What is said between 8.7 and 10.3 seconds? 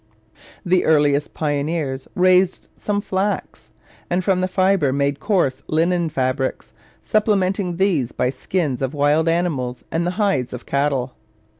of wild animals and the